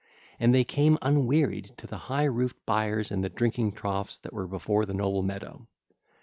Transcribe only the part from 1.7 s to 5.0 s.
to the high roofed byres and the drinking troughs that were before the